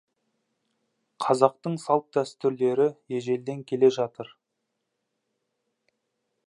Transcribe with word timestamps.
Қазақтың 1.25 1.75
салт-дәстүрлері 1.83 2.89
ежелден 3.19 3.63
келе 3.73 3.93
жатыр. 3.99 4.35